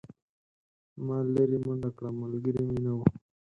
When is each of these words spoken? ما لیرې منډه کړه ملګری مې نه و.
ما 1.05 1.17
لیرې 1.33 1.57
منډه 1.65 1.89
کړه 1.97 2.09
ملګری 2.21 2.61
مې 2.67 2.77
نه 2.85 2.91
و. 2.97 2.99